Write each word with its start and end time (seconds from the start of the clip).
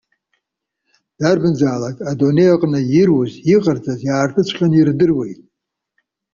Дарбанзаалак, 1.19 1.97
адунеи 2.11 2.51
аҟны 2.53 2.79
ируыз, 2.99 3.31
иҟарҵаз 3.53 3.99
иаартыҵәҟьаны 4.03 4.75
ирдыруеит. 4.77 5.39